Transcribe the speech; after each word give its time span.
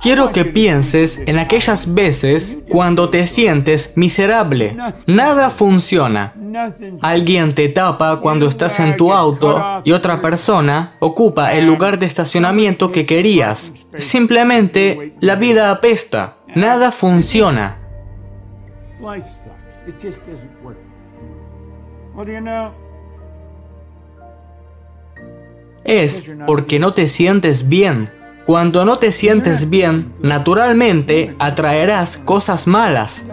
Quiero 0.00 0.32
que 0.32 0.46
pienses 0.46 1.18
en 1.26 1.38
aquellas 1.38 1.92
veces 1.92 2.60
cuando 2.70 3.10
te 3.10 3.26
sientes 3.26 3.92
miserable. 3.96 4.74
Nada 5.06 5.50
funciona. 5.50 6.32
Alguien 7.02 7.54
te 7.54 7.68
tapa 7.68 8.18
cuando 8.18 8.46
estás 8.48 8.80
en 8.80 8.96
tu 8.96 9.12
auto 9.12 9.82
y 9.84 9.92
otra 9.92 10.22
persona 10.22 10.96
ocupa 11.00 11.52
el 11.52 11.66
lugar 11.66 11.98
de 11.98 12.06
estacionamiento 12.06 12.90
que 12.90 13.04
querías. 13.04 13.74
Simplemente 13.98 15.14
la 15.20 15.34
vida 15.34 15.70
apesta. 15.70 16.38
Nada 16.54 16.92
funciona. 16.92 17.76
Es 25.84 26.24
porque 26.46 26.78
no 26.78 26.92
te 26.92 27.06
sientes 27.06 27.68
bien. 27.68 28.19
Cuando 28.46 28.84
no 28.84 28.98
te 28.98 29.12
sientes 29.12 29.70
bien, 29.70 30.12
naturalmente 30.20 31.34
atraerás 31.38 32.16
cosas 32.16 32.66
malas. 32.66 33.24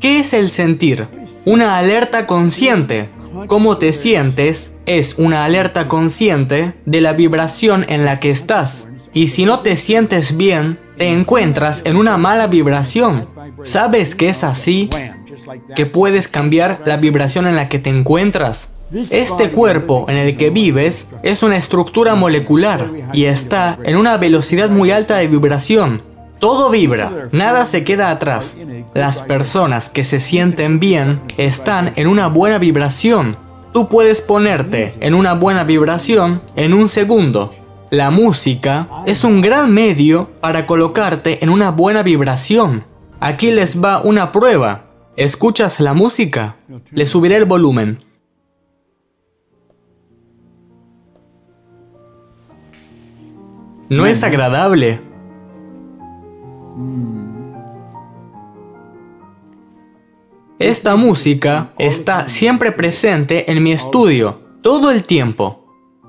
¿Qué 0.00 0.20
es 0.20 0.32
el 0.32 0.50
sentir? 0.50 1.08
Una 1.44 1.78
alerta 1.78 2.26
consciente. 2.26 3.10
Cómo 3.48 3.78
te 3.78 3.92
sientes 3.92 4.76
es 4.86 5.16
una 5.18 5.44
alerta 5.44 5.88
consciente 5.88 6.74
de 6.84 7.00
la 7.00 7.12
vibración 7.12 7.84
en 7.88 8.04
la 8.04 8.20
que 8.20 8.30
estás. 8.30 8.88
Y 9.12 9.28
si 9.28 9.44
no 9.44 9.60
te 9.60 9.76
sientes 9.76 10.36
bien, 10.36 10.78
te 10.96 11.12
encuentras 11.12 11.82
en 11.84 11.96
una 11.96 12.16
mala 12.16 12.46
vibración. 12.46 13.28
¿Sabes 13.62 14.14
que 14.14 14.28
es 14.28 14.44
así? 14.44 14.90
¿Que 15.74 15.86
puedes 15.86 16.28
cambiar 16.28 16.82
la 16.84 16.96
vibración 16.96 17.46
en 17.46 17.56
la 17.56 17.68
que 17.68 17.78
te 17.78 17.90
encuentras? 17.90 18.75
Este 18.92 19.50
cuerpo 19.50 20.06
en 20.08 20.16
el 20.16 20.36
que 20.36 20.50
vives 20.50 21.08
es 21.22 21.42
una 21.42 21.56
estructura 21.56 22.14
molecular 22.14 22.90
y 23.12 23.24
está 23.24 23.78
en 23.82 23.96
una 23.96 24.16
velocidad 24.16 24.70
muy 24.70 24.90
alta 24.90 25.16
de 25.16 25.26
vibración. 25.26 26.02
Todo 26.38 26.70
vibra, 26.70 27.28
nada 27.32 27.66
se 27.66 27.82
queda 27.82 28.10
atrás. 28.10 28.56
Las 28.94 29.22
personas 29.22 29.88
que 29.88 30.04
se 30.04 30.20
sienten 30.20 30.78
bien 30.78 31.20
están 31.36 31.92
en 31.96 32.06
una 32.06 32.28
buena 32.28 32.58
vibración. 32.58 33.36
Tú 33.72 33.88
puedes 33.88 34.22
ponerte 34.22 34.94
en 35.00 35.14
una 35.14 35.34
buena 35.34 35.64
vibración 35.64 36.42
en 36.54 36.72
un 36.72 36.88
segundo. 36.88 37.54
La 37.90 38.10
música 38.10 38.88
es 39.06 39.24
un 39.24 39.40
gran 39.40 39.72
medio 39.72 40.30
para 40.40 40.66
colocarte 40.66 41.42
en 41.42 41.50
una 41.50 41.70
buena 41.70 42.02
vibración. 42.02 42.84
Aquí 43.18 43.50
les 43.50 43.82
va 43.82 44.00
una 44.02 44.30
prueba. 44.30 44.84
¿Escuchas 45.16 45.80
la 45.80 45.94
música? 45.94 46.56
Le 46.90 47.06
subiré 47.06 47.36
el 47.36 47.46
volumen. 47.46 48.05
No 53.88 54.06
es 54.06 54.24
agradable. 54.24 55.00
Esta 60.58 60.96
música 60.96 61.72
está 61.78 62.28
siempre 62.28 62.72
presente 62.72 63.50
en 63.50 63.62
mi 63.62 63.72
estudio, 63.72 64.40
todo 64.62 64.90
el 64.90 65.04
tiempo. 65.04 65.66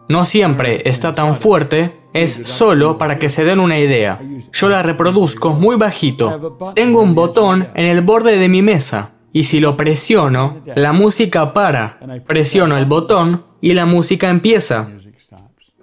No 0.09 0.25
siempre 0.25 0.81
está 0.89 1.13
tan 1.13 1.35
fuerte, 1.35 1.99
es 2.13 2.31
solo 2.45 2.97
para 2.97 3.19
que 3.19 3.29
se 3.29 3.43
den 3.43 3.59
una 3.59 3.77
idea. 3.77 4.19
Yo 4.53 4.69
la 4.69 4.81
reproduzco 4.81 5.53
muy 5.53 5.75
bajito. 5.75 6.73
Tengo 6.73 7.01
un 7.01 7.13
botón 7.13 7.67
en 7.75 7.85
el 7.85 8.01
borde 8.01 8.37
de 8.37 8.49
mi 8.49 8.61
mesa 8.61 9.11
y 9.31 9.43
si 9.43 9.59
lo 9.59 9.77
presiono, 9.77 10.61
la 10.75 10.93
música 10.93 11.53
para. 11.53 11.99
Presiono 12.25 12.77
el 12.77 12.85
botón 12.85 13.43
y 13.61 13.73
la 13.73 13.85
música 13.85 14.29
empieza. 14.29 14.89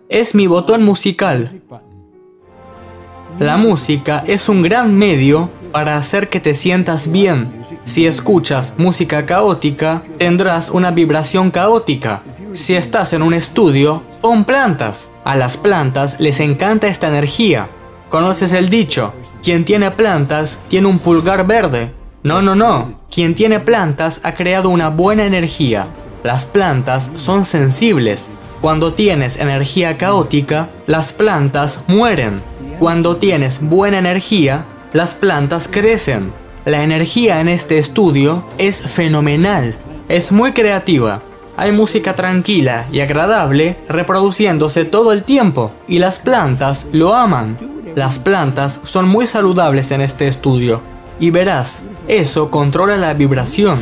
Es 0.09 0.34
mi 0.34 0.47
botón 0.47 0.83
musical. 0.83 1.62
La 3.40 3.56
música 3.56 4.22
es 4.28 4.48
un 4.48 4.62
gran 4.62 4.94
medio 4.94 5.50
para 5.72 5.96
hacer 5.96 6.28
que 6.28 6.38
te 6.38 6.54
sientas 6.54 7.10
bien. 7.10 7.64
Si 7.84 8.06
escuchas 8.06 8.74
música 8.76 9.26
caótica, 9.26 10.04
tendrás 10.18 10.70
una 10.70 10.92
vibración 10.92 11.50
caótica. 11.50 12.22
Si 12.53 12.76
estás 12.76 13.12
en 13.12 13.22
un 13.22 13.34
estudio, 13.34 14.03
pon 14.20 14.44
plantas. 14.44 15.10
A 15.25 15.34
las 15.34 15.56
plantas 15.56 16.20
les 16.20 16.38
encanta 16.38 16.86
esta 16.86 17.09
energía. 17.09 17.66
¿Conoces 18.09 18.53
el 18.53 18.69
dicho? 18.69 19.12
Quien 19.42 19.64
tiene 19.64 19.91
plantas 19.91 20.60
tiene 20.69 20.86
un 20.86 21.00
pulgar 21.00 21.44
verde. 21.44 21.91
No, 22.22 22.41
no, 22.41 22.54
no. 22.54 23.00
Quien 23.10 23.34
tiene 23.34 23.59
plantas 23.59 24.20
ha 24.22 24.34
creado 24.34 24.69
una 24.69 24.91
buena 24.91 25.25
energía. 25.25 25.88
Las 26.22 26.44
plantas 26.44 27.10
son 27.16 27.44
sensibles. 27.44 28.28
Cuando 28.60 28.92
tienes 28.92 29.36
energía 29.38 29.98
caótica, 29.98 30.69
las 30.86 31.12
plantas 31.12 31.80
mueren. 31.88 32.53
Cuando 32.78 33.16
tienes 33.16 33.60
buena 33.60 33.98
energía, 33.98 34.64
las 34.92 35.14
plantas 35.14 35.68
crecen. 35.70 36.32
La 36.64 36.82
energía 36.82 37.40
en 37.40 37.48
este 37.48 37.78
estudio 37.78 38.44
es 38.58 38.80
fenomenal, 38.82 39.76
es 40.08 40.32
muy 40.32 40.52
creativa. 40.52 41.22
Hay 41.56 41.70
música 41.70 42.14
tranquila 42.14 42.86
y 42.90 43.00
agradable 43.00 43.76
reproduciéndose 43.88 44.84
todo 44.84 45.12
el 45.12 45.22
tiempo 45.22 45.72
y 45.86 45.98
las 45.98 46.18
plantas 46.18 46.86
lo 46.92 47.14
aman. 47.14 47.56
Las 47.94 48.18
plantas 48.18 48.80
son 48.82 49.08
muy 49.08 49.26
saludables 49.26 49.92
en 49.92 50.00
este 50.00 50.26
estudio 50.26 50.80
y 51.20 51.30
verás, 51.30 51.82
eso 52.08 52.50
controla 52.50 52.96
la 52.96 53.14
vibración. 53.14 53.78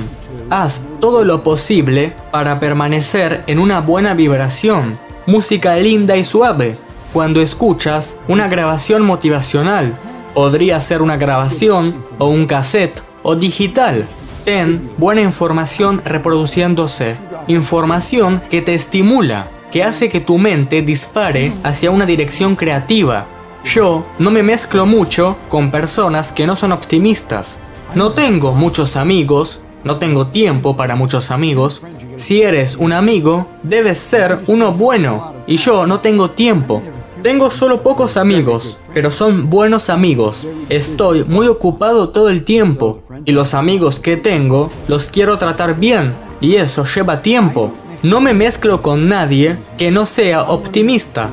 Haz 0.50 0.80
todo 1.00 1.24
lo 1.24 1.42
posible 1.42 2.12
para 2.30 2.60
permanecer 2.60 3.42
en 3.46 3.58
una 3.58 3.80
buena 3.80 4.12
vibración. 4.12 4.98
Música 5.24 5.76
linda 5.76 6.16
y 6.16 6.26
suave, 6.26 6.76
cuando 7.12 7.40
escuchas 7.40 8.16
una 8.28 8.48
grabación 8.48 9.02
motivacional. 9.02 9.96
Podría 10.34 10.80
ser 10.80 11.02
una 11.02 11.16
grabación 11.16 12.04
o 12.18 12.28
un 12.28 12.46
cassette 12.46 13.02
o 13.22 13.36
digital. 13.36 14.06
Ten 14.44 14.90
buena 14.96 15.20
información 15.20 16.02
reproduciéndose. 16.04 17.16
Información 17.48 18.42
que 18.50 18.62
te 18.62 18.74
estimula, 18.74 19.48
que 19.70 19.84
hace 19.84 20.08
que 20.08 20.20
tu 20.20 20.38
mente 20.38 20.82
dispare 20.82 21.52
hacia 21.62 21.90
una 21.90 22.06
dirección 22.06 22.56
creativa. 22.56 23.26
Yo 23.64 24.04
no 24.18 24.30
me 24.30 24.42
mezclo 24.42 24.86
mucho 24.86 25.36
con 25.48 25.70
personas 25.70 26.32
que 26.32 26.46
no 26.46 26.56
son 26.56 26.72
optimistas. 26.72 27.58
No 27.94 28.12
tengo 28.12 28.52
muchos 28.52 28.96
amigos, 28.96 29.60
no 29.84 29.96
tengo 29.96 30.28
tiempo 30.28 30.76
para 30.76 30.96
muchos 30.96 31.30
amigos. 31.30 31.82
Si 32.16 32.42
eres 32.42 32.76
un 32.76 32.92
amigo, 32.92 33.46
debes 33.62 33.98
ser 33.98 34.40
uno 34.46 34.72
bueno. 34.72 35.34
Y 35.46 35.58
yo 35.58 35.86
no 35.86 36.00
tengo 36.00 36.30
tiempo. 36.30 36.82
Tengo 37.22 37.50
solo 37.50 37.84
pocos 37.84 38.16
amigos, 38.16 38.78
pero 38.92 39.12
son 39.12 39.48
buenos 39.48 39.90
amigos. 39.90 40.44
Estoy 40.68 41.22
muy 41.22 41.46
ocupado 41.46 42.08
todo 42.08 42.28
el 42.28 42.42
tiempo 42.42 43.00
y 43.24 43.30
los 43.30 43.54
amigos 43.54 44.00
que 44.00 44.16
tengo 44.16 44.72
los 44.88 45.06
quiero 45.06 45.38
tratar 45.38 45.78
bien 45.78 46.14
y 46.40 46.56
eso 46.56 46.84
lleva 46.84 47.22
tiempo. 47.22 47.72
No 48.02 48.20
me 48.20 48.34
mezclo 48.34 48.82
con 48.82 49.08
nadie 49.08 49.56
que 49.78 49.92
no 49.92 50.04
sea 50.04 50.42
optimista. 50.42 51.30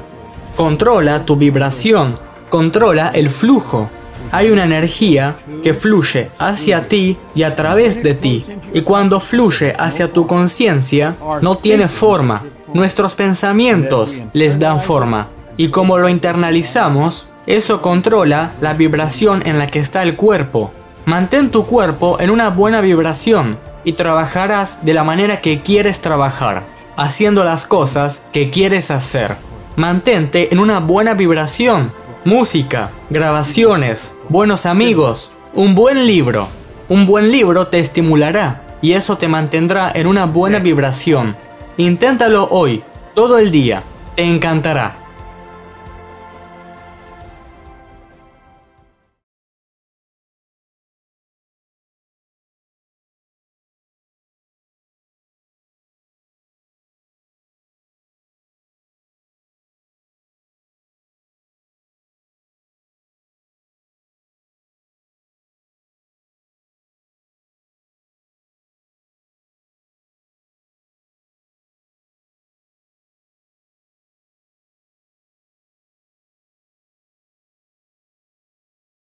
Controla 0.55 1.25
tu 1.25 1.35
vibración, 1.35 2.19
controla 2.50 3.09
el 3.09 3.31
flujo. 3.31 3.89
Hay 4.31 4.51
una 4.51 4.66
energía 4.66 5.38
que 5.63 5.73
fluye 5.73 6.29
hacia 6.38 6.88
ti 6.88 7.17
y 7.33 7.41
a 7.41 7.56
través 7.56 8.03
de 8.03 8.13
ti. 8.13 8.45
Y 8.75 8.81
cuando 8.81 9.19
fluye 9.19 9.73
hacia 9.75 10.13
tu 10.13 10.27
conciencia, 10.27 11.16
no 11.41 11.57
tiene 11.57 11.88
forma. 11.88 12.44
Nuestros 12.75 13.16
pensamientos 13.16 14.16
les 14.33 14.59
dan 14.59 14.79
forma 14.79 15.29
y 15.59 15.71
como 15.71 15.97
lo 15.97 16.07
internalizamos, 16.07 17.27
eso 17.45 17.81
controla 17.81 18.51
la 18.61 18.75
vibración 18.75 19.45
en 19.45 19.59
la 19.59 19.67
que 19.67 19.79
está 19.79 20.03
el 20.03 20.15
cuerpo. 20.15 20.71
Mantén 21.03 21.51
tu 21.51 21.65
cuerpo 21.65 22.15
en 22.21 22.29
una 22.29 22.49
buena 22.49 22.79
vibración 22.79 23.59
y 23.83 23.91
trabajarás 23.91 24.85
de 24.85 24.93
la 24.93 25.03
manera 25.03 25.41
que 25.41 25.59
quieres 25.59 25.99
trabajar, 25.99 26.63
haciendo 26.95 27.43
las 27.43 27.65
cosas 27.65 28.21
que 28.31 28.51
quieres 28.51 28.89
hacer. 28.89 29.35
Mantente 29.75 30.47
en 30.53 30.59
una 30.59 30.79
buena 30.79 31.13
vibración. 31.13 31.91
Música, 32.23 32.91
grabaciones, 33.09 34.15
buenos 34.29 34.65
amigos, 34.65 35.29
un 35.53 35.75
buen 35.75 36.07
libro. 36.07 36.47
Un 36.88 37.05
buen 37.05 37.33
libro 37.33 37.67
te 37.67 37.79
estimulará 37.79 38.62
y 38.81 38.94
eso 38.94 39.17
te 39.17 39.27
mantendrá 39.27 39.91
en 39.94 40.07
una 40.07 40.25
buena 40.25 40.59
vibración. 40.59 41.35
Inténtalo 41.75 42.47
hoy, 42.50 42.81
todo 43.13 43.38
el 43.38 43.51
día. 43.51 43.83
Te 44.15 44.23
encantará. 44.23 44.99